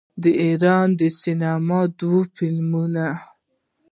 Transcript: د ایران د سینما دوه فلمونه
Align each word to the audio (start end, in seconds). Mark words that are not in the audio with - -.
د 0.23 0.23
ایران 0.43 0.87
د 0.99 1.01
سینما 1.21 1.79
دوه 1.99 2.21
فلمونه 2.35 3.05